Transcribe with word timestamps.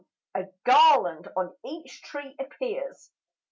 a 0.33 0.45
garland 0.63 1.27
on 1.37 1.55
each 1.63 2.01
tree 2.01 2.35
appears. 2.39 3.11